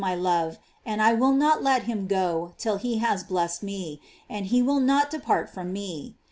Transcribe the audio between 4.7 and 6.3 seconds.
not depart without me.